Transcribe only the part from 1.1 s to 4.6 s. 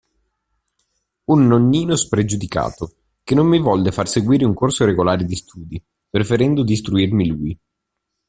Un nonnino spregiudicato, che non mi volle far seguire un